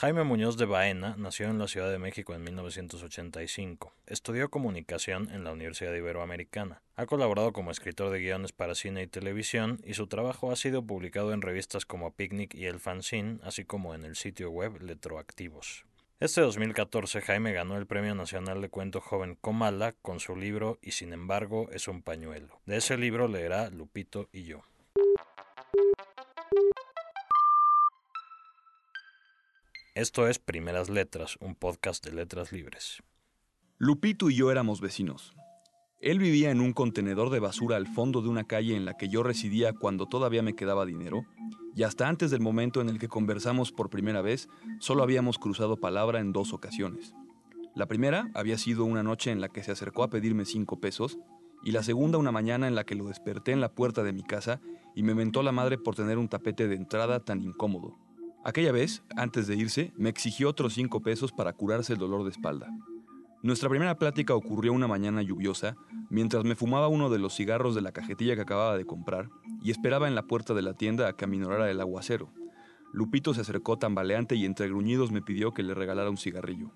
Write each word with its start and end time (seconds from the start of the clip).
Jaime 0.00 0.24
Muñoz 0.24 0.56
de 0.56 0.64
Baena 0.64 1.14
nació 1.18 1.50
en 1.50 1.58
la 1.58 1.68
Ciudad 1.68 1.90
de 1.90 1.98
México 1.98 2.32
en 2.32 2.42
1985. 2.42 3.92
Estudió 4.06 4.48
comunicación 4.48 5.28
en 5.30 5.44
la 5.44 5.52
Universidad 5.52 5.92
Iberoamericana. 5.92 6.80
Ha 6.96 7.04
colaborado 7.04 7.52
como 7.52 7.70
escritor 7.70 8.08
de 8.08 8.18
guiones 8.18 8.52
para 8.52 8.74
cine 8.74 9.02
y 9.02 9.08
televisión 9.08 9.78
y 9.84 9.92
su 9.92 10.06
trabajo 10.06 10.50
ha 10.52 10.56
sido 10.56 10.82
publicado 10.82 11.34
en 11.34 11.42
revistas 11.42 11.84
como 11.84 12.14
Picnic 12.14 12.54
y 12.54 12.64
El 12.64 12.80
Fanzine, 12.80 13.40
así 13.42 13.66
como 13.66 13.94
en 13.94 14.06
el 14.06 14.16
sitio 14.16 14.50
web 14.50 14.80
Letroactivos. 14.80 15.84
Este 16.18 16.40
2014 16.40 17.20
Jaime 17.20 17.52
ganó 17.52 17.76
el 17.76 17.86
Premio 17.86 18.14
Nacional 18.14 18.62
de 18.62 18.70
Cuento 18.70 19.02
Joven 19.02 19.36
Comala 19.38 19.92
con 20.00 20.18
su 20.18 20.34
libro 20.34 20.78
Y 20.80 20.92
sin 20.92 21.12
embargo 21.12 21.68
es 21.72 21.88
un 21.88 22.00
pañuelo. 22.00 22.58
De 22.64 22.78
ese 22.78 22.96
libro 22.96 23.28
leerá 23.28 23.68
Lupito 23.68 24.30
y 24.32 24.44
yo. 24.44 24.62
Esto 29.96 30.28
es 30.28 30.38
Primeras 30.38 30.88
Letras, 30.88 31.36
un 31.40 31.56
podcast 31.56 32.04
de 32.06 32.12
letras 32.12 32.52
libres. 32.52 33.02
Lupito 33.76 34.30
y 34.30 34.36
yo 34.36 34.52
éramos 34.52 34.80
vecinos. 34.80 35.34
Él 35.98 36.20
vivía 36.20 36.52
en 36.52 36.60
un 36.60 36.72
contenedor 36.72 37.28
de 37.30 37.40
basura 37.40 37.74
al 37.76 37.88
fondo 37.88 38.22
de 38.22 38.28
una 38.28 38.44
calle 38.44 38.76
en 38.76 38.84
la 38.84 38.96
que 38.96 39.08
yo 39.08 39.24
residía 39.24 39.72
cuando 39.72 40.06
todavía 40.06 40.42
me 40.42 40.54
quedaba 40.54 40.86
dinero, 40.86 41.24
y 41.74 41.82
hasta 41.82 42.06
antes 42.06 42.30
del 42.30 42.40
momento 42.40 42.80
en 42.80 42.88
el 42.88 43.00
que 43.00 43.08
conversamos 43.08 43.72
por 43.72 43.90
primera 43.90 44.22
vez, 44.22 44.48
solo 44.78 45.02
habíamos 45.02 45.38
cruzado 45.38 45.76
palabra 45.76 46.20
en 46.20 46.32
dos 46.32 46.52
ocasiones. 46.52 47.12
La 47.74 47.86
primera 47.86 48.30
había 48.34 48.58
sido 48.58 48.84
una 48.84 49.02
noche 49.02 49.32
en 49.32 49.40
la 49.40 49.48
que 49.48 49.64
se 49.64 49.72
acercó 49.72 50.04
a 50.04 50.10
pedirme 50.10 50.44
cinco 50.44 50.78
pesos, 50.78 51.18
y 51.64 51.72
la 51.72 51.82
segunda 51.82 52.16
una 52.16 52.30
mañana 52.30 52.68
en 52.68 52.76
la 52.76 52.84
que 52.84 52.94
lo 52.94 53.08
desperté 53.08 53.50
en 53.50 53.60
la 53.60 53.74
puerta 53.74 54.04
de 54.04 54.12
mi 54.12 54.22
casa 54.22 54.60
y 54.94 55.02
me 55.02 55.16
mentó 55.16 55.42
la 55.42 55.50
madre 55.50 55.78
por 55.78 55.96
tener 55.96 56.16
un 56.16 56.28
tapete 56.28 56.68
de 56.68 56.76
entrada 56.76 57.24
tan 57.24 57.42
incómodo. 57.42 57.98
Aquella 58.42 58.72
vez, 58.72 59.02
antes 59.16 59.46
de 59.46 59.56
irse, 59.56 59.92
me 59.96 60.08
exigió 60.08 60.48
otros 60.48 60.72
cinco 60.72 61.02
pesos 61.02 61.30
para 61.30 61.52
curarse 61.52 61.92
el 61.92 61.98
dolor 61.98 62.24
de 62.24 62.30
espalda. 62.30 62.68
Nuestra 63.42 63.68
primera 63.68 63.98
plática 63.98 64.34
ocurrió 64.34 64.72
una 64.72 64.88
mañana 64.88 65.20
lluviosa, 65.20 65.76
mientras 66.08 66.44
me 66.44 66.56
fumaba 66.56 66.88
uno 66.88 67.10
de 67.10 67.18
los 67.18 67.34
cigarros 67.34 67.74
de 67.74 67.82
la 67.82 67.92
cajetilla 67.92 68.34
que 68.34 68.42
acababa 68.42 68.78
de 68.78 68.86
comprar 68.86 69.28
y 69.62 69.70
esperaba 69.70 70.08
en 70.08 70.14
la 70.14 70.26
puerta 70.26 70.54
de 70.54 70.62
la 70.62 70.72
tienda 70.72 71.06
a 71.06 71.12
que 71.14 71.26
aminorara 71.26 71.70
el 71.70 71.80
aguacero. 71.82 72.30
Lupito 72.92 73.34
se 73.34 73.42
acercó 73.42 73.78
tambaleante 73.78 74.36
y 74.36 74.46
entre 74.46 74.68
gruñidos 74.68 75.12
me 75.12 75.20
pidió 75.20 75.52
que 75.52 75.62
le 75.62 75.74
regalara 75.74 76.10
un 76.10 76.16
cigarrillo. 76.16 76.72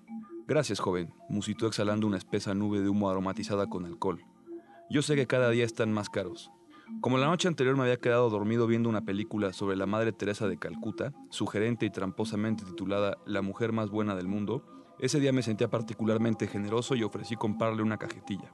Gracias, 0.47 0.79
joven, 0.79 1.13
musitó 1.29 1.65
exhalando 1.65 2.05
una 2.05 2.17
espesa 2.17 2.53
nube 2.53 2.79
de 2.81 2.89
humo 2.89 3.09
aromatizada 3.09 3.67
con 3.67 3.85
alcohol. 3.85 4.21
Yo 4.89 5.01
sé 5.01 5.15
que 5.15 5.25
cada 5.25 5.49
día 5.49 5.65
están 5.65 5.91
más 5.91 6.09
caros, 6.09 6.51
como 7.01 7.17
la 7.17 7.27
noche 7.27 7.47
anterior 7.47 7.75
me 7.75 7.83
había 7.83 7.97
quedado 7.97 8.29
dormido 8.29 8.67
viendo 8.67 8.89
una 8.89 9.05
película 9.05 9.53
sobre 9.53 9.75
la 9.75 9.85
Madre 9.85 10.11
Teresa 10.11 10.47
de 10.47 10.57
Calcuta, 10.57 11.13
sugerente 11.29 11.85
y 11.85 11.89
tramposamente 11.89 12.65
titulada 12.65 13.17
La 13.25 13.41
mujer 13.41 13.71
más 13.71 13.89
buena 13.89 14.15
del 14.15 14.27
mundo, 14.27 14.63
ese 14.99 15.19
día 15.19 15.33
me 15.33 15.43
sentía 15.43 15.69
particularmente 15.69 16.47
generoso 16.47 16.95
y 16.95 17.03
ofrecí 17.03 17.35
comprarle 17.35 17.83
una 17.83 17.97
cajetilla. 17.97 18.53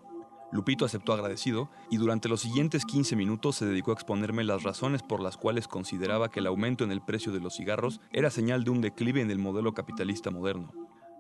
Lupito 0.52 0.84
aceptó 0.84 1.14
agradecido 1.14 1.70
y 1.90 1.98
durante 1.98 2.28
los 2.28 2.42
siguientes 2.42 2.84
15 2.86 3.16
minutos 3.16 3.56
se 3.56 3.66
dedicó 3.66 3.92
a 3.92 3.94
exponerme 3.94 4.44
las 4.44 4.64
razones 4.64 5.02
por 5.02 5.22
las 5.22 5.38
cuales 5.38 5.68
consideraba 5.68 6.30
que 6.30 6.42
el 6.42 6.48
aumento 6.48 6.84
en 6.84 6.92
el 6.92 7.02
precio 7.02 7.32
de 7.32 7.40
los 7.40 7.56
cigarros 7.56 8.02
era 8.12 8.30
señal 8.30 8.64
de 8.64 8.72
un 8.72 8.82
declive 8.82 9.22
en 9.22 9.32
el 9.32 9.40
modelo 9.40 9.74
capitalista 9.74 10.30
moderno. 10.30 10.74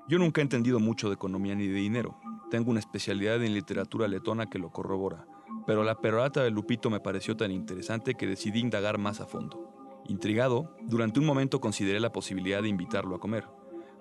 Yo 0.07 0.19
nunca 0.19 0.41
he 0.41 0.43
entendido 0.43 0.79
mucho 0.79 1.07
de 1.07 1.15
economía 1.15 1.55
ni 1.55 1.67
de 1.67 1.75
dinero. 1.75 2.17
Tengo 2.49 2.71
una 2.71 2.79
especialidad 2.79 3.41
en 3.43 3.53
literatura 3.53 4.07
letona 4.07 4.47
que 4.47 4.59
lo 4.59 4.71
corrobora 4.71 5.25
pero 5.65 5.83
la 5.83 5.95
perorata 5.95 6.43
de 6.43 6.51
Lupito 6.51 6.89
me 6.89 6.99
pareció 6.99 7.37
tan 7.37 7.51
interesante 7.51 8.15
que 8.15 8.27
decidí 8.27 8.59
indagar 8.59 8.97
más 8.97 9.21
a 9.21 9.25
fondo. 9.25 10.01
Intrigado, 10.07 10.75
durante 10.81 11.19
un 11.19 11.25
momento 11.25 11.61
consideré 11.61 11.99
la 11.99 12.11
posibilidad 12.11 12.61
de 12.61 12.69
invitarlo 12.69 13.15
a 13.15 13.19
comer, 13.19 13.47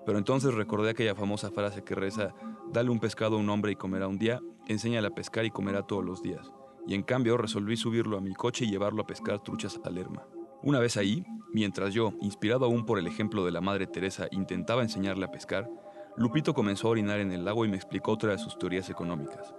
pero 0.05 0.17
entonces 0.17 0.53
recordé 0.53 0.89
aquella 0.89 1.15
famosa 1.15 1.51
frase 1.51 1.83
que 1.83 1.95
reza, 1.95 2.33
dale 2.71 2.89
un 2.89 2.99
pescado 2.99 3.35
a 3.35 3.39
un 3.39 3.49
hombre 3.49 3.71
y 3.71 3.75
comerá 3.75 4.07
un 4.07 4.17
día, 4.17 4.41
enséñale 4.67 5.07
a 5.07 5.15
pescar 5.15 5.45
y 5.45 5.51
comerá 5.51 5.83
todos 5.83 6.03
los 6.03 6.21
días, 6.21 6.51
y 6.87 6.95
en 6.95 7.03
cambio 7.03 7.37
resolví 7.37 7.77
subirlo 7.77 8.17
a 8.17 8.21
mi 8.21 8.33
coche 8.33 8.65
y 8.65 8.71
llevarlo 8.71 9.03
a 9.03 9.07
pescar 9.07 9.43
truchas 9.43 9.79
a 9.83 9.89
Lerma. 9.89 10.25
Una 10.63 10.79
vez 10.79 10.97
ahí, 10.97 11.23
mientras 11.53 11.93
yo, 11.93 12.13
inspirado 12.21 12.65
aún 12.65 12.85
por 12.85 12.97
el 12.97 13.07
ejemplo 13.07 13.45
de 13.45 13.51
la 13.51 13.61
Madre 13.61 13.87
Teresa, 13.87 14.27
intentaba 14.31 14.81
enseñarle 14.81 15.25
a 15.25 15.31
pescar, 15.31 15.69
Lupito 16.17 16.53
comenzó 16.53 16.87
a 16.87 16.91
orinar 16.91 17.19
en 17.19 17.31
el 17.31 17.45
lago 17.45 17.65
y 17.65 17.69
me 17.69 17.77
explicó 17.77 18.11
otra 18.11 18.31
de 18.31 18.37
sus 18.37 18.57
teorías 18.57 18.89
económicas. 18.89 19.53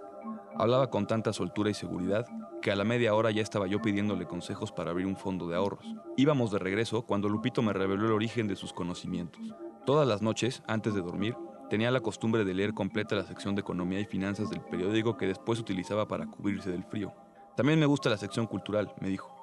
Hablaba 0.55 0.91
con 0.91 1.07
tanta 1.07 1.33
soltura 1.33 1.71
y 1.71 1.75
seguridad 1.75 2.27
que 2.61 2.71
a 2.71 2.77
la 2.77 2.85
media 2.85 3.15
hora 3.15 3.31
ya 3.31 3.41
estaba 3.41 3.67
yo 3.67 3.81
pidiéndole 3.81 4.27
consejos 4.27 4.71
para 4.71 4.91
abrir 4.91 5.07
un 5.07 5.17
fondo 5.17 5.49
de 5.49 5.57
ahorros. 5.57 5.87
Íbamos 6.17 6.51
de 6.51 6.59
regreso 6.59 7.03
cuando 7.03 7.29
Lupito 7.29 7.63
me 7.63 7.73
reveló 7.73 8.07
el 8.07 8.13
origen 8.13 8.49
de 8.49 8.57
sus 8.57 8.73
conocimientos. 8.73 9.43
Todas 9.87 10.07
las 10.07 10.21
noches, 10.21 10.63
antes 10.67 10.95
de 10.95 11.01
dormir, 11.01 11.35
tenía 11.71 11.91
la 11.91 12.01
costumbre 12.01 12.45
de 12.45 12.55
leer 12.55 12.75
completa 12.75 13.17
la 13.17 13.25
sección 13.25 13.55
de 13.55 13.63
economía 13.63 13.99
y 13.99 14.05
finanzas 14.05 14.51
del 14.51 14.61
periódico 14.61 15.17
que 15.17 15.27
después 15.27 15.59
utilizaba 15.59 16.07
para 16.07 16.27
cubrirse 16.27 16.71
del 16.71 16.85
frío. 16.85 17.15
También 17.57 17.81
me 17.81 17.87
gusta 17.87 18.11
la 18.11 18.19
sección 18.19 18.47
cultural, 18.47 18.93
me 19.01 19.09
dijo. 19.09 19.35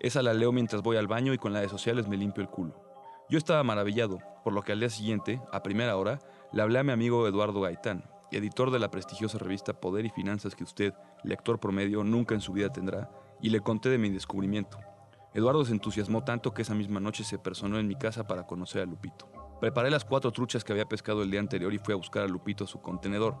Esa 0.00 0.22
la 0.22 0.34
leo 0.34 0.50
mientras 0.50 0.82
voy 0.82 0.96
al 0.96 1.06
baño 1.06 1.34
y 1.34 1.38
con 1.38 1.52
la 1.52 1.60
de 1.60 1.68
sociales 1.68 2.08
me 2.08 2.16
limpio 2.16 2.42
el 2.42 2.48
culo. 2.48 2.74
Yo 3.30 3.38
estaba 3.38 3.62
maravillado, 3.62 4.18
por 4.42 4.52
lo 4.52 4.62
que 4.62 4.72
al 4.72 4.80
día 4.80 4.90
siguiente, 4.90 5.40
a 5.50 5.62
primera 5.62 5.96
hora, 5.96 6.18
le 6.52 6.62
hablé 6.62 6.78
a 6.78 6.84
mi 6.84 6.92
amigo 6.92 7.26
Eduardo 7.26 7.60
Gaitán, 7.60 8.04
editor 8.30 8.70
de 8.70 8.78
la 8.78 8.90
prestigiosa 8.90 9.38
revista 9.38 9.80
Poder 9.80 10.04
y 10.04 10.10
Finanzas 10.10 10.54
que 10.54 10.64
usted, 10.64 10.94
lector 11.22 11.58
promedio, 11.58 12.04
nunca 12.04 12.34
en 12.34 12.40
su 12.40 12.52
vida 12.52 12.72
tendrá, 12.72 13.10
y 13.40 13.50
le 13.50 13.60
conté 13.60 13.88
de 13.88 13.98
mi 13.98 14.10
descubrimiento. 14.10 14.78
Eduardo 15.32 15.64
se 15.64 15.72
entusiasmó 15.72 16.22
tanto 16.22 16.54
que 16.54 16.62
esa 16.62 16.74
misma 16.74 17.00
noche 17.00 17.24
se 17.24 17.38
personó 17.38 17.78
en 17.78 17.88
mi 17.88 17.96
casa 17.96 18.26
para 18.26 18.46
conocer 18.46 18.82
a 18.82 18.86
Lupito. 18.86 19.28
Preparé 19.60 19.90
las 19.90 20.04
cuatro 20.04 20.30
truchas 20.30 20.62
que 20.62 20.72
había 20.72 20.88
pescado 20.88 21.22
el 21.22 21.30
día 21.30 21.40
anterior 21.40 21.72
y 21.74 21.78
fui 21.78 21.92
a 21.92 21.96
buscar 21.96 22.22
a 22.22 22.28
Lupito 22.28 22.66
su 22.66 22.80
contenedor. 22.80 23.36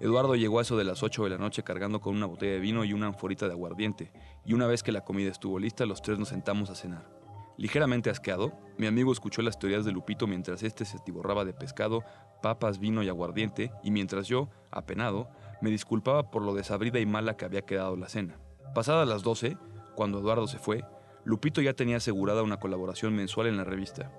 Eduardo 0.00 0.34
llegó 0.34 0.58
a 0.58 0.62
eso 0.62 0.76
de 0.76 0.84
las 0.84 1.02
8 1.02 1.24
de 1.24 1.30
la 1.30 1.38
noche 1.38 1.62
cargando 1.62 2.00
con 2.00 2.16
una 2.16 2.26
botella 2.26 2.52
de 2.52 2.60
vino 2.60 2.84
y 2.84 2.94
una 2.94 3.06
anforita 3.06 3.46
de 3.46 3.52
aguardiente, 3.52 4.12
y 4.44 4.54
una 4.54 4.66
vez 4.66 4.82
que 4.82 4.92
la 4.92 5.04
comida 5.04 5.30
estuvo 5.30 5.58
lista, 5.58 5.84
los 5.84 6.02
tres 6.02 6.18
nos 6.18 6.28
sentamos 6.28 6.70
a 6.70 6.74
cenar. 6.74 7.19
Ligeramente 7.60 8.08
asqueado, 8.08 8.58
mi 8.78 8.86
amigo 8.86 9.12
escuchó 9.12 9.42
las 9.42 9.58
teorías 9.58 9.84
de 9.84 9.92
Lupito 9.92 10.26
mientras 10.26 10.62
éste 10.62 10.86
se 10.86 10.96
atiborraba 10.96 11.44
de 11.44 11.52
pescado, 11.52 12.02
papas, 12.40 12.78
vino 12.78 13.02
y 13.02 13.10
aguardiente, 13.10 13.70
y 13.84 13.90
mientras 13.90 14.28
yo, 14.28 14.48
apenado, 14.70 15.28
me 15.60 15.68
disculpaba 15.68 16.30
por 16.30 16.40
lo 16.40 16.54
desabrida 16.54 17.00
y 17.00 17.04
mala 17.04 17.36
que 17.36 17.44
había 17.44 17.60
quedado 17.60 17.96
la 17.96 18.08
cena. 18.08 18.38
Pasadas 18.74 19.06
las 19.06 19.22
12, 19.22 19.58
cuando 19.94 20.20
Eduardo 20.20 20.46
se 20.46 20.58
fue, 20.58 20.86
Lupito 21.24 21.60
ya 21.60 21.74
tenía 21.74 21.98
asegurada 21.98 22.42
una 22.42 22.58
colaboración 22.58 23.14
mensual 23.14 23.48
en 23.48 23.58
la 23.58 23.64
revista. 23.64 24.10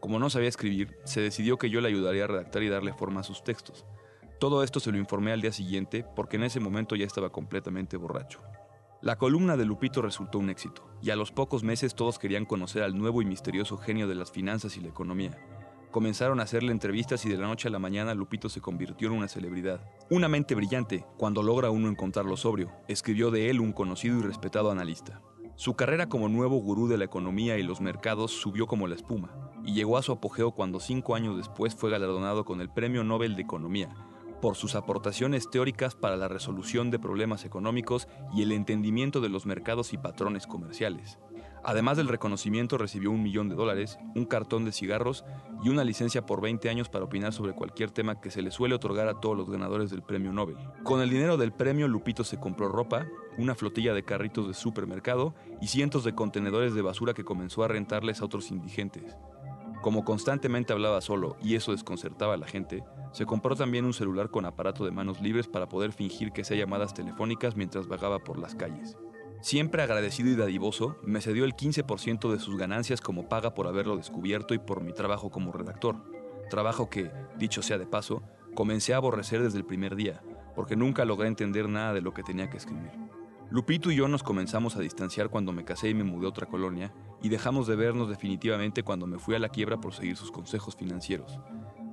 Como 0.00 0.18
no 0.18 0.28
sabía 0.28 0.50
escribir, 0.50 0.98
se 1.04 1.22
decidió 1.22 1.56
que 1.56 1.70
yo 1.70 1.80
le 1.80 1.88
ayudaría 1.88 2.24
a 2.24 2.26
redactar 2.26 2.62
y 2.62 2.68
darle 2.68 2.92
forma 2.92 3.20
a 3.20 3.24
sus 3.24 3.42
textos. 3.42 3.86
Todo 4.38 4.62
esto 4.62 4.80
se 4.80 4.92
lo 4.92 4.98
informé 4.98 5.32
al 5.32 5.40
día 5.40 5.52
siguiente 5.52 6.04
porque 6.14 6.36
en 6.36 6.42
ese 6.42 6.60
momento 6.60 6.94
ya 6.94 7.06
estaba 7.06 7.30
completamente 7.30 7.96
borracho. 7.96 8.42
La 9.02 9.18
columna 9.18 9.56
de 9.56 9.64
Lupito 9.64 10.00
resultó 10.00 10.38
un 10.38 10.48
éxito, 10.48 10.88
y 11.02 11.10
a 11.10 11.16
los 11.16 11.32
pocos 11.32 11.64
meses 11.64 11.96
todos 11.96 12.20
querían 12.20 12.44
conocer 12.44 12.84
al 12.84 12.96
nuevo 12.96 13.20
y 13.20 13.24
misterioso 13.24 13.76
genio 13.76 14.06
de 14.06 14.14
las 14.14 14.30
finanzas 14.30 14.76
y 14.76 14.80
la 14.80 14.90
economía. 14.90 15.36
Comenzaron 15.90 16.38
a 16.38 16.44
hacerle 16.44 16.70
entrevistas 16.70 17.26
y 17.26 17.28
de 17.28 17.36
la 17.36 17.48
noche 17.48 17.66
a 17.66 17.72
la 17.72 17.80
mañana 17.80 18.14
Lupito 18.14 18.48
se 18.48 18.60
convirtió 18.60 19.08
en 19.08 19.14
una 19.14 19.26
celebridad. 19.26 19.80
Una 20.08 20.28
mente 20.28 20.54
brillante, 20.54 21.04
cuando 21.16 21.42
logra 21.42 21.70
uno 21.70 21.88
encontrarlo 21.88 22.36
sobrio, 22.36 22.70
escribió 22.86 23.32
de 23.32 23.50
él 23.50 23.58
un 23.58 23.72
conocido 23.72 24.20
y 24.20 24.22
respetado 24.22 24.70
analista. 24.70 25.20
Su 25.56 25.74
carrera 25.74 26.08
como 26.08 26.28
nuevo 26.28 26.58
gurú 26.58 26.86
de 26.86 26.96
la 26.96 27.04
economía 27.04 27.58
y 27.58 27.64
los 27.64 27.80
mercados 27.80 28.30
subió 28.30 28.68
como 28.68 28.86
la 28.86 28.94
espuma, 28.94 29.34
y 29.64 29.74
llegó 29.74 29.98
a 29.98 30.02
su 30.02 30.12
apogeo 30.12 30.52
cuando 30.52 30.78
cinco 30.78 31.16
años 31.16 31.36
después 31.36 31.74
fue 31.74 31.90
galardonado 31.90 32.44
con 32.44 32.60
el 32.60 32.70
Premio 32.70 33.02
Nobel 33.02 33.34
de 33.34 33.42
Economía, 33.42 33.88
por 34.42 34.56
sus 34.56 34.74
aportaciones 34.74 35.48
teóricas 35.48 35.94
para 35.94 36.16
la 36.16 36.26
resolución 36.26 36.90
de 36.90 36.98
problemas 36.98 37.44
económicos 37.44 38.08
y 38.34 38.42
el 38.42 38.50
entendimiento 38.50 39.20
de 39.20 39.28
los 39.28 39.46
mercados 39.46 39.92
y 39.92 39.98
patrones 39.98 40.48
comerciales. 40.48 41.20
Además 41.62 41.96
del 41.96 42.08
reconocimiento 42.08 42.76
recibió 42.76 43.12
un 43.12 43.22
millón 43.22 43.48
de 43.48 43.54
dólares, 43.54 44.00
un 44.16 44.24
cartón 44.24 44.64
de 44.64 44.72
cigarros 44.72 45.24
y 45.62 45.68
una 45.68 45.84
licencia 45.84 46.26
por 46.26 46.40
20 46.40 46.68
años 46.68 46.88
para 46.88 47.04
opinar 47.04 47.32
sobre 47.32 47.52
cualquier 47.52 47.92
tema 47.92 48.20
que 48.20 48.32
se 48.32 48.42
le 48.42 48.50
suele 48.50 48.74
otorgar 48.74 49.06
a 49.06 49.20
todos 49.20 49.36
los 49.36 49.48
ganadores 49.48 49.90
del 49.90 50.02
premio 50.02 50.32
Nobel. 50.32 50.56
Con 50.82 51.00
el 51.00 51.10
dinero 51.10 51.36
del 51.36 51.52
premio, 51.52 51.86
Lupito 51.86 52.24
se 52.24 52.40
compró 52.40 52.68
ropa, 52.68 53.06
una 53.38 53.54
flotilla 53.54 53.94
de 53.94 54.04
carritos 54.04 54.48
de 54.48 54.54
supermercado 54.54 55.36
y 55.60 55.68
cientos 55.68 56.02
de 56.02 56.16
contenedores 56.16 56.74
de 56.74 56.82
basura 56.82 57.14
que 57.14 57.24
comenzó 57.24 57.62
a 57.62 57.68
rentarles 57.68 58.20
a 58.20 58.24
otros 58.24 58.50
indigentes. 58.50 59.16
Como 59.82 60.04
constantemente 60.04 60.72
hablaba 60.72 61.00
solo 61.00 61.36
y 61.42 61.56
eso 61.56 61.72
desconcertaba 61.72 62.34
a 62.34 62.36
la 62.36 62.46
gente, 62.46 62.84
se 63.10 63.26
compró 63.26 63.56
también 63.56 63.84
un 63.84 63.92
celular 63.92 64.30
con 64.30 64.46
aparato 64.46 64.84
de 64.84 64.92
manos 64.92 65.20
libres 65.20 65.48
para 65.48 65.68
poder 65.68 65.92
fingir 65.92 66.30
que 66.30 66.42
hacía 66.42 66.56
llamadas 66.56 66.94
telefónicas 66.94 67.56
mientras 67.56 67.88
vagaba 67.88 68.20
por 68.20 68.38
las 68.38 68.54
calles. 68.54 68.96
Siempre 69.40 69.82
agradecido 69.82 70.30
y 70.30 70.36
dadivoso, 70.36 70.96
me 71.02 71.20
cedió 71.20 71.44
el 71.44 71.56
15% 71.56 72.30
de 72.30 72.38
sus 72.38 72.56
ganancias 72.56 73.00
como 73.00 73.28
paga 73.28 73.54
por 73.54 73.66
haberlo 73.66 73.96
descubierto 73.96 74.54
y 74.54 74.60
por 74.60 74.82
mi 74.82 74.92
trabajo 74.92 75.30
como 75.30 75.50
redactor. 75.50 75.96
Trabajo 76.48 76.88
que, 76.88 77.10
dicho 77.36 77.60
sea 77.60 77.76
de 77.76 77.86
paso, 77.86 78.22
comencé 78.54 78.94
a 78.94 78.98
aborrecer 78.98 79.42
desde 79.42 79.58
el 79.58 79.64
primer 79.64 79.96
día, 79.96 80.22
porque 80.54 80.76
nunca 80.76 81.04
logré 81.04 81.26
entender 81.26 81.68
nada 81.68 81.92
de 81.92 82.02
lo 82.02 82.14
que 82.14 82.22
tenía 82.22 82.48
que 82.48 82.58
escribir. 82.58 82.92
Lupito 83.50 83.90
y 83.90 83.96
yo 83.96 84.06
nos 84.06 84.22
comenzamos 84.22 84.76
a 84.76 84.80
distanciar 84.80 85.28
cuando 85.28 85.52
me 85.52 85.64
casé 85.64 85.88
y 85.88 85.94
me 85.94 86.04
mudé 86.04 86.26
a 86.26 86.30
otra 86.30 86.46
colonia, 86.46 86.94
y 87.22 87.28
dejamos 87.28 87.66
de 87.66 87.76
vernos 87.76 88.08
definitivamente 88.08 88.82
cuando 88.82 89.06
me 89.06 89.18
fui 89.18 89.34
a 89.34 89.38
la 89.38 89.48
quiebra 89.48 89.80
por 89.80 89.94
seguir 89.94 90.16
sus 90.16 90.30
consejos 90.30 90.76
financieros. 90.76 91.38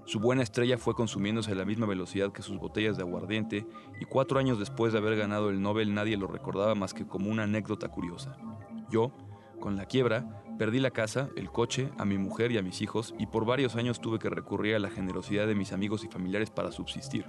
Su 0.06 0.20
buena 0.20 0.42
estrella 0.42 0.80
fue 0.80 0.96
consumiéndose 0.96 1.52
a 1.52 1.56
la 1.56 1.66
misma 1.66 1.86
velocidad 1.86 2.32
que 2.32 2.42
sus 2.42 2.58
botellas 2.58 2.98
de 2.98 3.04
aguardiente 3.04 3.68
y 4.02 4.06
cuatro 4.06 4.40
años 4.40 4.58
después 4.58 4.92
de 4.92 4.98
haber 4.98 5.16
ganado 5.16 5.52
el 5.52 5.62
Nobel 5.62 5.94
nadie 5.94 6.18
lo 6.18 6.26
recordaba 6.26 6.74
más 6.74 6.96
que 6.96 7.06
como 7.06 7.30
una 7.30 7.44
anécdota 7.44 7.90
curiosa. 7.90 8.36
Yo, 8.90 9.12
con 9.60 9.76
la 9.76 9.86
quiebra, 9.86 10.44
perdí 10.58 10.80
la 10.80 10.90
casa, 10.90 11.30
el 11.36 11.52
coche, 11.52 11.92
a 12.00 12.06
mi 12.06 12.18
mujer 12.18 12.52
y 12.52 12.58
a 12.58 12.64
mis 12.64 12.82
hijos 12.82 13.14
y 13.20 13.28
por 13.28 13.46
varios 13.46 13.76
años 13.76 14.02
tuve 14.02 14.18
que 14.18 14.32
recurrir 14.32 14.76
a 14.76 14.80
la 14.80 14.90
generosidad 14.90 15.46
de 15.46 15.54
mis 15.54 15.74
amigos 15.74 16.04
y 16.04 16.08
familiares 16.08 16.50
para 16.50 16.72
subsistir. 16.72 17.26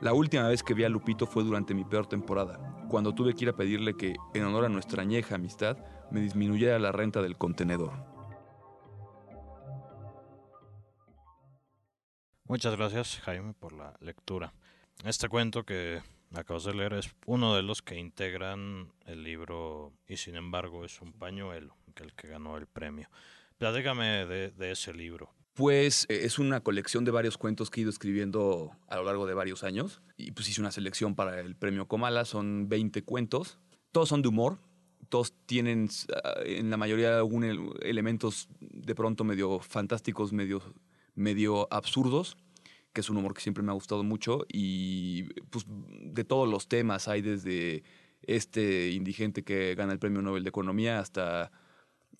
La 0.00 0.12
última 0.12 0.48
vez 0.48 0.62
que 0.62 0.74
vi 0.74 0.82
a 0.82 0.88
Lupito 0.88 1.26
fue 1.26 1.44
durante 1.44 1.74
mi 1.74 1.84
peor 1.84 2.06
temporada, 2.06 2.58
cuando 2.88 3.14
tuve 3.14 3.34
que 3.34 3.44
ir 3.44 3.50
a 3.50 3.56
pedirle 3.56 3.96
que, 3.96 4.16
en 4.34 4.44
honor 4.44 4.64
a 4.64 4.68
nuestra 4.68 5.02
añeja 5.02 5.36
amistad, 5.36 5.76
me 6.10 6.20
disminuyera 6.20 6.78
la 6.78 6.92
renta 6.92 7.22
del 7.22 7.36
contenedor. 7.36 7.92
Muchas 12.44 12.76
gracias, 12.76 13.20
Jaime, 13.20 13.54
por 13.54 13.72
la 13.72 13.94
lectura. 14.00 14.52
Este 15.04 15.28
cuento 15.28 15.64
que 15.64 16.02
acabas 16.34 16.64
de 16.64 16.74
leer 16.74 16.94
es 16.94 17.10
uno 17.26 17.54
de 17.54 17.62
los 17.62 17.80
que 17.80 17.96
integran 17.96 18.92
el 19.06 19.22
libro 19.22 19.92
y 20.08 20.16
sin 20.16 20.36
embargo 20.36 20.84
es 20.84 21.00
un 21.00 21.12
pañuelo, 21.12 21.76
que 21.94 22.02
el 22.02 22.12
que 22.14 22.28
ganó 22.28 22.56
el 22.56 22.66
premio. 22.66 23.08
Platícame 23.56 24.26
de, 24.26 24.50
de 24.50 24.70
ese 24.72 24.92
libro. 24.92 25.32
Pues 25.54 26.06
eh, 26.08 26.20
es 26.24 26.38
una 26.38 26.60
colección 26.60 27.04
de 27.04 27.10
varios 27.10 27.36
cuentos 27.36 27.70
que 27.70 27.80
he 27.80 27.82
ido 27.82 27.90
escribiendo 27.90 28.72
a 28.88 28.96
lo 28.96 29.04
largo 29.04 29.26
de 29.26 29.34
varios 29.34 29.62
años. 29.62 30.00
Y 30.16 30.32
pues 30.32 30.48
hice 30.48 30.60
una 30.60 30.72
selección 30.72 31.14
para 31.14 31.38
el 31.40 31.54
premio 31.54 31.86
Comala. 31.86 32.24
Son 32.24 32.68
20 32.68 33.04
cuentos. 33.04 33.58
Todos 33.92 34.08
son 34.08 34.22
de 34.22 34.28
humor. 34.28 34.58
Todos 35.10 35.34
tienen 35.44 35.90
ah, 36.24 36.40
en 36.46 36.70
la 36.70 36.78
mayoría 36.78 37.18
algún 37.18 37.74
elementos 37.82 38.48
de 38.60 38.94
pronto 38.94 39.22
medio 39.24 39.60
fantásticos, 39.60 40.32
medio 40.32 40.62
medio 41.14 41.72
absurdos, 41.72 42.36
que 42.92 43.02
es 43.02 43.10
un 43.10 43.18
humor 43.18 43.34
que 43.34 43.40
siempre 43.40 43.62
me 43.62 43.70
ha 43.70 43.74
gustado 43.74 44.02
mucho, 44.02 44.46
y 44.48 45.24
pues 45.50 45.66
de 45.68 46.24
todos 46.24 46.48
los 46.48 46.68
temas 46.68 47.08
hay 47.08 47.22
desde 47.22 47.82
este 48.22 48.90
indigente 48.90 49.44
que 49.44 49.74
gana 49.74 49.92
el 49.92 49.98
Premio 49.98 50.22
Nobel 50.22 50.42
de 50.42 50.48
Economía 50.48 50.98
hasta 50.98 51.52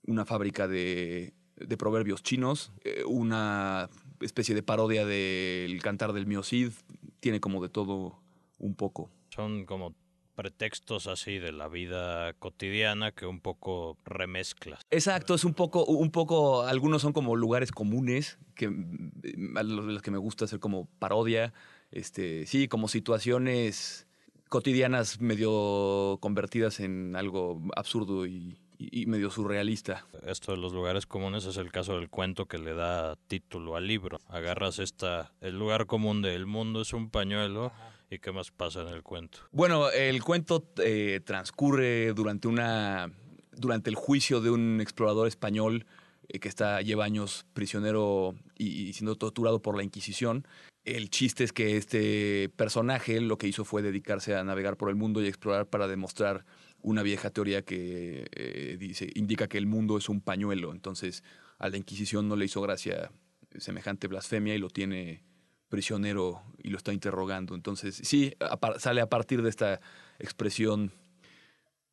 una 0.07 0.25
fábrica 0.25 0.69
de, 0.69 1.35
proverbios 1.79 2.23
chinos, 2.23 2.73
eh, 2.85 3.03
una 3.07 3.91
especie 4.21 4.55
de 4.55 4.63
parodia 4.63 5.05
del 5.05 5.81
cantar 5.83 6.13
del 6.13 6.27
Miocid, 6.27 6.73
tiene 7.21 7.41
como 7.41 7.63
de 7.63 7.69
todo 7.69 8.21
un 8.59 8.75
poco. 8.75 9.11
Son 9.31 9.65
como 9.67 9.95
pretextos 10.41 11.07
así 11.07 11.39
de 11.39 11.53
la 11.53 11.69
vida 11.69 12.33
cotidiana 12.33 13.13
que 13.13 13.27
un 13.27 13.41
poco 13.41 13.99
remezclas. 14.07 14.81
Exacto, 14.91 15.35
es 15.35 15.45
un 15.45 15.53
poco, 15.53 15.85
un 15.85 16.11
poco, 16.11 16.63
algunos 16.63 17.03
son 17.03 17.13
como 17.13 17.37
lugares 17.37 17.73
comunes 17.73 18.39
que 18.55 18.71
mm, 18.71 19.59
a 19.59 19.63
los 19.63 20.01
que 20.01 20.11
me 20.11 20.17
gusta 20.17 20.47
hacer 20.47 20.59
como 20.59 20.87
parodia, 20.99 21.53
este, 21.91 22.47
sí, 22.47 22.69
como 22.69 22.89
situaciones 22.89 24.07
cotidianas 24.49 25.21
medio 25.21 26.17
convertidas 26.23 26.81
en 26.81 27.17
algo 27.17 27.61
absurdo 27.77 28.27
y, 28.27 28.57
y, 28.79 29.05
medio 29.05 29.31
surrealista. 29.31 30.07
Esto 30.27 30.53
de 30.53 30.59
los 30.59 30.73
lugares 30.73 31.05
comunes 31.05 31.45
es 31.45 31.59
el 31.59 31.71
caso 31.71 31.99
del 31.99 32.09
cuento 32.09 32.47
que 32.47 32.57
le 32.57 32.73
da 32.73 33.17
título 33.29 33.77
al 33.77 33.87
libro. 33.87 34.21
Agarras 34.27 34.79
esta, 34.79 35.33
el 35.43 35.59
lugar 35.59 35.85
común 35.85 36.23
del 36.23 36.47
mundo 36.47 36.81
es 36.81 36.95
un 36.95 37.11
pañuelo. 37.11 37.73
¿Y 38.11 38.19
qué 38.19 38.33
más 38.33 38.51
pasa 38.51 38.83
en 38.83 38.89
el 38.89 39.05
cuento? 39.05 39.39
Bueno, 39.53 39.89
el 39.91 40.23
cuento 40.25 40.69
eh, 40.79 41.21
transcurre 41.25 42.13
durante 42.13 42.49
una 42.49 43.11
durante 43.53 43.91
el 43.91 43.97
juicio 43.97 44.41
de 44.41 44.51
un 44.51 44.81
explorador 44.81 45.29
español 45.29 45.87
eh, 46.29 46.41
que 46.41 46.49
está 46.49 46.81
lleva 46.83 47.05
años 47.05 47.47
prisionero 47.53 48.35
y, 48.59 48.93
siendo 48.95 49.17
torturado 49.17 49.63
por 49.63 49.77
la 49.77 49.85
Inquisición. 49.85 50.47
El 50.85 51.11
chiste 51.11 51.45
es 51.45 51.53
que 51.53 51.77
este 51.77 52.49
personaje 52.57 53.21
lo 53.21 53.39
que 53.39 53.47
hizo 53.47 53.65
fue 53.65 53.83
dedicarse 53.83 54.35
a 54.35 54.43
navegar 54.43 54.77
por 54.77 54.89
el 54.89 54.97
mundo 54.97 55.23
y 55.23 55.29
explorar 55.29 55.69
para 55.69 55.87
demostrar 55.87 56.45
una 56.83 57.03
vieja 57.03 57.31
teoría 57.31 57.63
que 57.63 58.27
eh, 58.33 58.77
dice 58.79 59.09
indica 59.15 59.47
que 59.47 59.59
el 59.59 59.67
mundo 59.67 59.99
es 59.99 60.09
un 60.09 60.21
pañuelo. 60.21 60.73
Entonces 60.73 61.23
a 61.59 61.69
la 61.69 61.77
Inquisición 61.77 62.29
no 62.29 62.35
le 62.35 62.47
hizo 62.47 62.61
gracia 62.61 63.13
semejante 63.59 64.09
blasfemia 64.09 64.55
y 64.55 64.59
lo 64.59 64.71
tiene 64.71 65.23
prisionero 65.71 66.43
y 66.59 66.69
lo 66.69 66.77
está 66.77 66.93
interrogando. 66.93 67.55
Entonces, 67.55 67.97
sí, 68.05 68.35
sale 68.77 69.01
a 69.01 69.09
partir 69.09 69.41
de 69.41 69.49
esta 69.49 69.81
expresión 70.19 70.93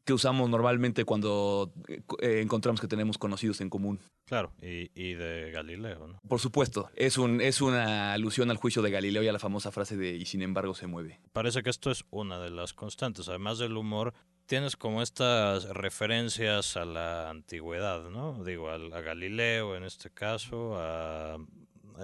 que 0.04 0.14
usamos 0.14 0.50
normalmente 0.50 1.04
cuando 1.04 1.74
eh, 2.22 2.40
encontramos 2.42 2.80
que 2.80 2.88
tenemos 2.88 3.18
conocidos 3.18 3.60
en 3.60 3.70
común. 3.70 4.00
Claro, 4.26 4.54
y, 4.62 4.90
y, 4.96 5.14
de 5.16 5.52
Galileo, 5.52 6.08
¿no? 6.08 6.22
Por 6.28 6.40
supuesto, 6.40 6.90
es, 6.96 7.18
un, 7.18 7.42
es 7.42 7.60
una 7.60 8.14
alusión 8.14 8.50
al 8.50 8.56
juicio 8.56 8.82
de 8.82 8.90
Galileo 8.90 9.22
y 9.22 9.28
a 9.28 9.34
la 9.34 9.40
famosa 9.40 9.70
frase 9.70 9.98
de 9.98 10.16
y 10.16 10.26
sin 10.26 10.42
embargo 10.42 10.74
se 10.76 10.88
mueve. 10.88 11.20
Parece 11.34 11.62
que 11.62 11.70
esto 11.70 11.92
es 11.92 12.06
una 12.10 12.40
de 12.40 12.50
las 12.50 12.74
constantes, 12.74 13.28
además 13.28 13.60
del 13.60 13.76
humor, 13.76 14.14
tienes 14.46 14.78
como 14.78 15.02
estas 15.02 15.66
referencias 15.70 16.78
a 16.78 16.86
la 16.86 17.30
antigüedad, 17.30 18.10
¿no? 18.10 18.46
Digo, 18.46 18.70
a, 18.70 18.76
a 18.76 19.02
Galileo 19.02 19.76
en 19.76 19.84
este 19.84 20.10
caso, 20.10 20.78
a 20.80 21.38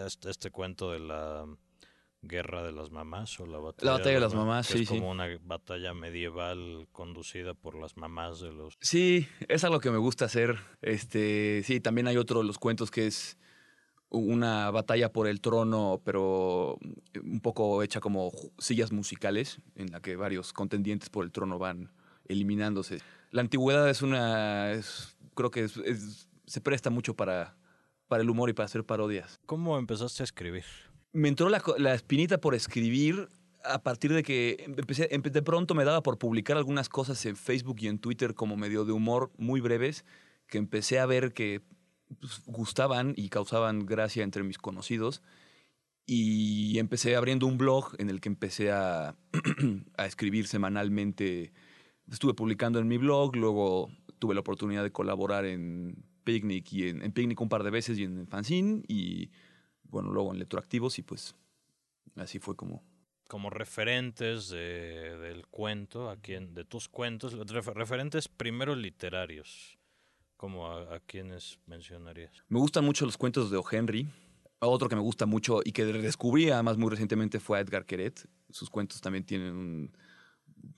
este, 0.05 0.29
este 0.29 0.51
cuento 0.51 0.91
de 0.91 0.99
la 0.99 1.45
guerra 2.23 2.63
de 2.63 2.71
las 2.71 2.91
mamás 2.91 3.39
o 3.39 3.45
la 3.45 3.59
batalla, 3.59 3.97
de, 3.97 4.19
las 4.19 4.33
mamás, 4.33 4.67
sí, 4.67 4.83
es 4.83 4.89
como 4.89 5.11
una 5.11 5.27
batalla 5.43 5.93
medieval 5.93 6.87
conducida 6.91 7.53
por 7.53 7.75
las 7.75 7.97
mamás 7.97 8.39
de 8.39 8.51
los 8.51 8.77
sí 8.81 9.27
es 9.47 9.63
algo 9.63 9.79
que 9.79 9.91
me 9.91 9.97
gusta 9.97 10.25
hacer 10.25 10.57
este 10.81 11.63
sí 11.63 11.79
también 11.79 12.07
hay 12.07 12.17
otro 12.17 12.39
de 12.39 12.45
los 12.45 12.57
cuentos 12.57 12.91
que 12.91 13.07
es 13.07 13.37
una 14.09 14.71
batalla 14.71 15.11
por 15.11 15.27
el 15.27 15.41
trono 15.41 16.01
pero 16.03 16.77
un 17.21 17.41
poco 17.41 17.83
hecha 17.83 17.99
como 17.99 18.31
sillas 18.57 18.91
musicales 18.91 19.59
en 19.75 19.91
la 19.91 19.99
que 19.99 20.15
varios 20.15 20.53
contendientes 20.53 21.09
por 21.09 21.25
el 21.25 21.31
trono 21.31 21.59
van 21.59 21.91
eliminándose 22.25 22.99
la 23.31 23.41
antigüedad 23.41 23.89
es 23.89 24.01
una 24.01 24.71
creo 25.35 25.51
que 25.51 25.67
se 25.67 26.61
presta 26.61 26.89
mucho 26.89 27.15
para 27.15 27.55
para 28.13 28.21
el 28.21 28.29
humor 28.29 28.47
y 28.47 28.53
para 28.53 28.65
hacer 28.65 28.83
parodias. 28.83 29.39
¿Cómo 29.47 29.75
empezaste 29.79 30.21
a 30.21 30.25
escribir? 30.25 30.65
Me 31.13 31.29
entró 31.29 31.49
la, 31.49 31.93
espinita 31.93 32.39
por 32.39 32.55
escribir 32.55 33.29
a 33.63 33.81
partir 33.81 34.11
de 34.13 34.23
que 34.23 34.57
empecé, 34.65 35.07
de 35.07 35.41
pronto 35.41 35.75
me 35.75 35.85
daba 35.85 36.03
por 36.03 36.17
publicar 36.17 36.57
algunas 36.57 36.89
cosas 36.89 37.25
en 37.25 37.35
Facebook 37.35 37.77
y 37.79 37.87
en 37.87 37.99
Twitter 37.99 38.33
como 38.33 38.57
medio 38.57 38.83
de 38.83 38.91
humor 38.91 39.31
muy 39.37 39.61
breves, 39.61 40.03
que 40.47 40.57
empecé 40.57 40.99
a 40.99 41.05
ver 41.05 41.33
que 41.33 41.61
pues, 42.19 42.41
gustaban 42.45 43.13
y 43.15 43.29
causaban 43.29 43.85
gracia 43.85 44.23
entre 44.23 44.43
mis 44.43 44.57
conocidos. 44.57 45.21
Y 46.05 46.77
empecé 46.79 47.15
abriendo 47.15 47.47
un 47.47 47.57
blog 47.57 47.95
en 47.97 48.09
el 48.09 48.19
que 48.19 48.27
empecé 48.27 48.71
a, 48.71 49.15
a 49.97 50.05
escribir 50.05 50.47
semanalmente. 50.47 51.53
Estuve 52.11 52.33
publicando 52.33 52.79
en 52.79 52.87
mi 52.89 52.97
blog, 52.97 53.37
luego 53.37 53.89
tuve 54.19 54.33
la 54.33 54.41
oportunidad 54.41 54.83
de 54.83 54.91
colaborar 54.91 55.45
en 55.45 56.03
Picnic 56.23 56.71
y 56.73 56.89
en, 56.89 57.11
Picnic 57.11 57.39
un 57.41 57.49
par 57.49 57.63
de 57.63 57.69
veces 57.69 57.97
y 57.97 58.03
en 58.03 58.27
Fanzine 58.27 58.83
y 58.87 59.29
bueno, 59.93 60.11
luego 60.11 60.33
en 60.33 60.39
Letroactivos 60.39 60.99
y 60.99 61.03
pues 61.03 61.35
así 62.15 62.39
fue 62.39 62.55
como... 62.55 62.83
Como 63.29 63.49
referentes 63.49 64.49
de, 64.49 65.17
del 65.17 65.47
cuento, 65.47 66.09
a 66.09 66.17
quien, 66.17 66.53
de 66.53 66.65
tus 66.65 66.89
cuentos, 66.89 67.33
referentes 67.47 68.27
primero 68.27 68.75
literarios, 68.75 69.77
como 70.35 70.67
a, 70.67 70.95
a 70.95 70.99
quienes 70.99 71.59
mencionarías. 71.67 72.43
Me 72.49 72.59
gustan 72.59 72.83
mucho 72.83 73.05
los 73.05 73.17
cuentos 73.17 73.49
de 73.49 73.57
O. 73.57 73.63
Henry. 73.71 74.09
Otro 74.59 74.89
que 74.89 74.95
me 74.95 75.01
gusta 75.01 75.25
mucho 75.25 75.61
y 75.63 75.71
que 75.71 75.85
descubrí 75.85 76.49
además 76.49 76.77
muy 76.77 76.89
recientemente 76.89 77.39
fue 77.39 77.57
a 77.57 77.61
Edgar 77.61 77.85
Queret. 77.85 78.27
Sus 78.49 78.69
cuentos 78.69 79.01
también 79.01 79.25
tienen 79.25 79.53
un 79.53 79.91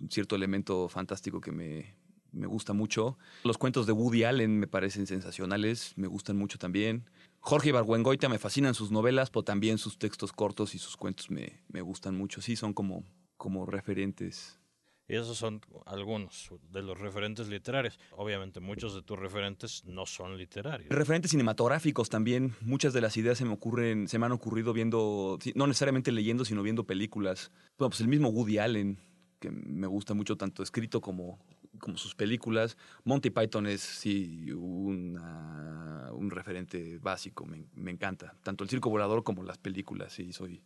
cierto 0.09 0.35
elemento 0.35 0.89
fantástico 0.89 1.39
que 1.39 1.51
me, 1.51 1.95
me 2.31 2.47
gusta 2.47 2.73
mucho. 2.73 3.17
Los 3.43 3.57
cuentos 3.57 3.85
de 3.85 3.93
Woody 3.93 4.23
Allen 4.23 4.59
me 4.59 4.67
parecen 4.67 5.07
sensacionales, 5.07 5.93
me 5.97 6.07
gustan 6.07 6.37
mucho 6.37 6.57
también. 6.57 7.09
Jorge 7.47 7.69
Ibargüengoita 7.69 8.27
me 8.27 8.39
fascinan 8.39 8.73
sus 8.73 8.89
novelas, 8.89 9.29
pero 9.29 9.43
también 9.43 9.77
sus 9.77 9.99
textos 9.99 10.33
cortos 10.33 10.73
y 10.73 10.79
sus 10.79 10.97
cuentos 10.97 11.29
me, 11.29 11.61
me 11.67 11.81
gustan 11.81 12.17
mucho. 12.17 12.41
Sí, 12.41 12.55
son 12.55 12.73
como, 12.73 13.03
como 13.37 13.67
referentes. 13.67 14.59
Y 15.07 15.15
esos 15.15 15.37
son 15.37 15.61
algunos 15.85 16.49
de 16.71 16.81
los 16.81 16.99
referentes 16.99 17.47
literarios. 17.47 17.99
Obviamente 18.13 18.59
muchos 18.59 18.95
de 18.95 19.03
tus 19.03 19.19
referentes 19.19 19.85
no 19.85 20.07
son 20.07 20.39
literarios. 20.39 20.89
Referentes 20.89 21.29
cinematográficos 21.29 22.09
también. 22.09 22.55
Muchas 22.61 22.93
de 22.93 23.01
las 23.01 23.15
ideas 23.15 23.37
se 23.37 23.45
me 23.45 23.53
ocurren, 23.53 24.07
se 24.07 24.17
me 24.17 24.25
han 24.25 24.31
ocurrido 24.31 24.73
viendo, 24.73 25.37
no 25.53 25.67
necesariamente 25.67 26.11
leyendo, 26.11 26.45
sino 26.45 26.63
viendo 26.63 26.87
películas. 26.87 27.51
Bueno, 27.77 27.91
pues 27.91 28.01
el 28.01 28.07
mismo 28.07 28.29
Woody 28.29 28.57
Allen, 28.57 28.97
que 29.39 29.51
me 29.51 29.85
gusta 29.85 30.15
mucho 30.15 30.35
tanto 30.35 30.63
escrito 30.63 30.99
como, 30.99 31.37
como 31.79 31.97
sus 31.97 32.15
películas. 32.15 32.77
Monty 33.03 33.29
Python 33.29 33.67
es, 33.67 33.81
sí, 33.81 34.51
un 34.51 36.29
referente 36.29 36.97
básico, 36.99 37.45
me, 37.45 37.91
encanta. 37.91 38.35
Tanto 38.43 38.63
el 38.63 38.69
circo 38.69 38.89
volador 38.89 39.23
como 39.23 39.43
las 39.43 39.57
películas, 39.57 40.13
sí, 40.13 40.33
soy 40.33 40.63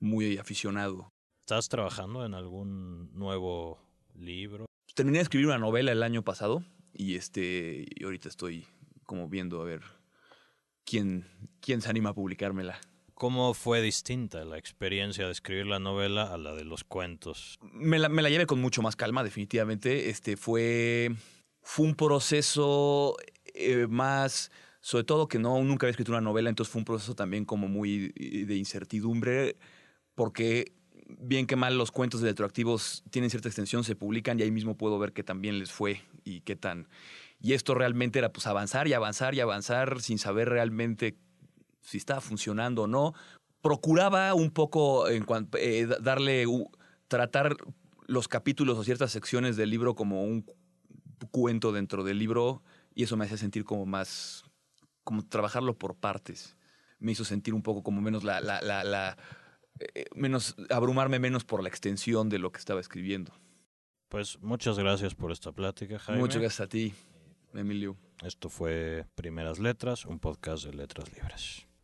muy 0.00 0.38
aficionado. 0.38 1.08
¿Estás 1.40 1.68
trabajando 1.68 2.24
en 2.24 2.34
algún 2.34 3.12
nuevo 3.14 3.80
libro? 4.14 4.66
Terminé 4.94 5.18
de 5.18 5.22
escribir 5.22 5.46
una 5.46 5.58
novela 5.58 5.92
el 5.92 6.02
año 6.02 6.22
pasado 6.22 6.62
y, 6.92 7.14
este, 7.14 7.86
y 7.88 8.04
ahorita 8.04 8.28
estoy 8.28 8.66
como 9.04 9.28
viendo 9.28 9.60
a 9.62 9.64
ver 9.64 9.82
quién, 10.84 11.24
quién 11.60 11.80
se 11.80 11.88
anima 11.88 12.10
a 12.10 12.14
publicármela. 12.14 12.78
¿Cómo 13.18 13.52
fue 13.52 13.82
distinta 13.82 14.44
la 14.44 14.58
experiencia 14.58 15.26
de 15.26 15.32
escribir 15.32 15.66
la 15.66 15.80
novela 15.80 16.32
a 16.32 16.38
la 16.38 16.54
de 16.54 16.64
los 16.64 16.84
cuentos? 16.84 17.58
Me 17.72 17.98
la, 17.98 18.08
me 18.08 18.22
la 18.22 18.30
llevé 18.30 18.46
con 18.46 18.60
mucho 18.60 18.80
más 18.80 18.94
calma, 18.94 19.24
definitivamente. 19.24 20.08
Este 20.08 20.36
fue, 20.36 21.10
fue 21.60 21.86
un 21.86 21.96
proceso 21.96 23.16
eh, 23.54 23.88
más, 23.88 24.52
sobre 24.80 25.02
todo 25.02 25.26
que 25.26 25.40
no, 25.40 25.60
nunca 25.64 25.86
había 25.86 25.90
escrito 25.90 26.12
una 26.12 26.20
novela, 26.20 26.48
entonces 26.48 26.70
fue 26.70 26.78
un 26.78 26.84
proceso 26.84 27.16
también 27.16 27.44
como 27.44 27.66
muy 27.66 28.10
de 28.10 28.54
incertidumbre, 28.54 29.56
porque 30.14 30.76
bien 31.08 31.48
que 31.48 31.56
mal 31.56 31.76
los 31.76 31.90
cuentos 31.90 32.20
de 32.20 32.28
retroactivos 32.28 33.02
tienen 33.10 33.30
cierta 33.30 33.48
extensión, 33.48 33.82
se 33.82 33.96
publican 33.96 34.38
y 34.38 34.44
ahí 34.44 34.52
mismo 34.52 34.76
puedo 34.76 34.96
ver 34.96 35.12
que 35.12 35.24
también 35.24 35.58
les 35.58 35.72
fue 35.72 36.02
y 36.22 36.42
qué 36.42 36.54
tan... 36.54 36.86
Y 37.40 37.54
esto 37.54 37.74
realmente 37.74 38.20
era 38.20 38.32
pues 38.32 38.46
avanzar 38.46 38.86
y 38.86 38.92
avanzar 38.92 39.34
y 39.34 39.40
avanzar 39.40 40.00
sin 40.02 40.18
saber 40.18 40.48
realmente 40.48 41.16
si 41.88 41.96
estaba 41.96 42.20
funcionando 42.20 42.82
o 42.82 42.86
no. 42.86 43.14
Procuraba 43.62 44.34
un 44.34 44.50
poco 44.50 45.08
en 45.08 45.24
eh, 45.54 45.88
darle, 46.00 46.44
tratar 47.08 47.56
los 48.06 48.28
capítulos 48.28 48.78
o 48.78 48.84
ciertas 48.84 49.10
secciones 49.10 49.56
del 49.56 49.70
libro 49.70 49.94
como 49.94 50.22
un 50.22 50.44
cuento 51.30 51.72
dentro 51.72 52.04
del 52.04 52.18
libro 52.18 52.62
y 52.94 53.04
eso 53.04 53.16
me 53.16 53.24
hacía 53.24 53.36
sentir 53.36 53.64
como 53.64 53.86
más, 53.86 54.44
como 55.02 55.26
trabajarlo 55.26 55.78
por 55.78 55.96
partes. 55.96 56.56
Me 56.98 57.12
hizo 57.12 57.24
sentir 57.24 57.54
un 57.54 57.62
poco 57.62 57.82
como 57.82 58.00
menos 58.00 58.22
la, 58.22 58.40
la, 58.40 58.60
la, 58.60 58.84
la 58.84 59.16
eh, 59.80 60.06
menos, 60.14 60.56
abrumarme 60.70 61.18
menos 61.18 61.44
por 61.44 61.62
la 61.62 61.68
extensión 61.68 62.28
de 62.28 62.38
lo 62.38 62.52
que 62.52 62.58
estaba 62.58 62.80
escribiendo. 62.80 63.32
Pues 64.08 64.38
muchas 64.40 64.78
gracias 64.78 65.14
por 65.14 65.32
esta 65.32 65.52
plática, 65.52 65.98
Jaime. 65.98 66.20
Muchas 66.20 66.40
gracias 66.40 66.60
a 66.60 66.68
ti, 66.68 66.94
Emilio. 67.54 67.96
Esto 68.22 68.48
fue 68.48 69.06
Primeras 69.14 69.58
Letras, 69.58 70.06
un 70.06 70.18
podcast 70.18 70.64
de 70.64 70.74
Letras 70.74 71.12
Libres. 71.12 71.67